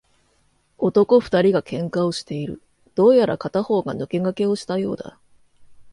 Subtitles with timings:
[0.79, 2.59] 男二人が喧嘩をしている。
[2.95, 5.19] どうやら片方が抜け駆けをしたようだ。